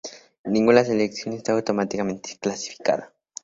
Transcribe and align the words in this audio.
Ninguna 0.45 0.83
selección 0.83 1.35
está 1.35 1.51
automáticamente 1.51 2.35
clasificada. 2.41 3.13